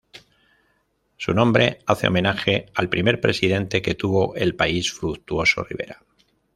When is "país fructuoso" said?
4.55-5.63